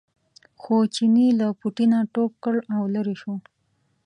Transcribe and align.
خو 0.61 0.75
چیني 0.95 1.27
له 1.39 1.47
پوټي 1.59 1.85
نه 1.93 1.99
ټوپ 2.13 2.31
کړ 2.43 2.55
او 2.75 2.81
لرې 2.95 3.15
شو. 3.21 3.33